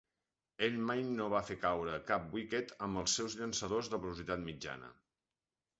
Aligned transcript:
Ell 0.67 0.77
mai 0.91 1.03
no 1.19 1.27
va 1.33 1.41
fer 1.49 1.57
caure 1.65 1.99
cap 2.09 2.27
wicket 2.39 2.75
amb 2.87 3.03
els 3.03 3.19
seus 3.21 3.39
llançadors 3.43 3.95
de 3.95 4.03
velocitat 4.07 4.47
mitjana. 4.49 4.93